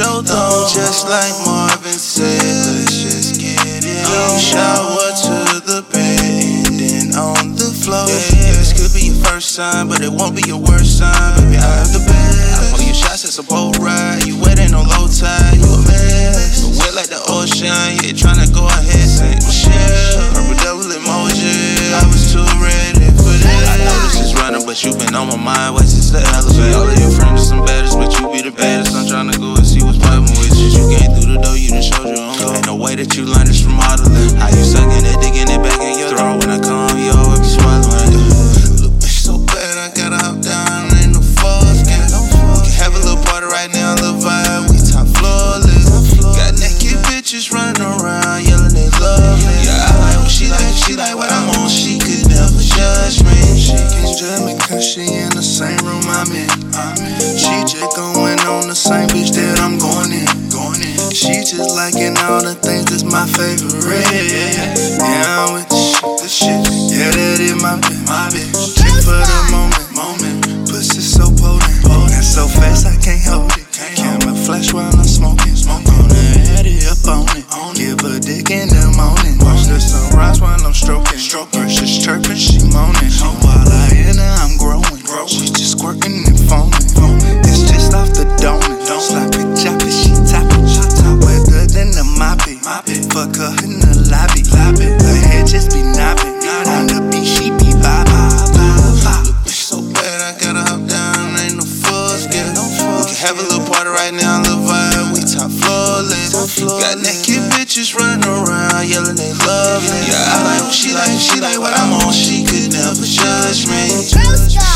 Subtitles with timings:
[0.00, 4.32] like Marvin said, let's just get it oh.
[4.32, 4.40] on.
[4.40, 5.36] Shower to
[5.68, 8.08] the bed and then on the floor.
[8.08, 11.36] Yeah, this could be your first time, but it won't be your worst time.
[11.44, 12.56] Baby, I have the best.
[12.56, 14.24] I pull your shots, it's a boat ride.
[14.24, 16.64] You wet ain't no low tide, you a mess.
[16.80, 17.68] Wet like the ocean,
[18.00, 20.32] yeah, tryna go ahead, Saint oh, Michelle.
[20.32, 23.68] Purple double emoji, I was too ready for this.
[23.68, 26.80] I know this is running, but you been on my mind, what's just the elevator?
[26.80, 28.96] All of your friends are some baddest, but you be the baddest.
[28.96, 29.61] I'm tryna go
[33.16, 34.36] you learned this from modeling.
[34.40, 36.40] How you sucking it, digging it back in your throat.
[36.40, 38.08] When I come, you always be swallowing.
[38.80, 41.84] Look, bitch, so bad, I gotta hop down, ain't no false.
[41.84, 42.08] We can
[42.80, 46.16] have a little party right now, little vibe, we top flawless.
[46.32, 49.60] Got naked bitches running around, yelling they love me.
[49.60, 53.20] Yeah, I like what she like, she like what I'm on, she could never judge
[53.28, 53.36] me.
[53.60, 56.48] She can't judge me cause she in the same room I'm in.
[57.36, 60.31] She just going on the same bitch that I'm going in.
[61.12, 63.84] She just liking all the things that's my favorite.
[63.84, 66.64] Yeah, I'm with the shit, the shit.
[66.88, 69.21] Yeah, that is my bitch, my bitch.
[103.22, 105.14] Have a little party right now, little vibe.
[105.14, 106.34] We top flawless.
[106.58, 110.10] Got naked bitches running around, yelling they love me.
[110.10, 112.10] Yeah, I like what she like, she like what I'm on.
[112.10, 113.86] She could never judge me.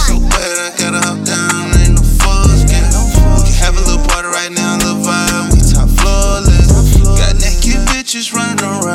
[0.07, 1.75] So bad, I gotta hop down.
[1.83, 2.63] Ain't no fuss.
[2.63, 2.87] We can
[3.59, 5.51] have a little party right now, little vibe.
[5.51, 6.71] We top flawless.
[7.19, 8.86] Got naked bitches running around,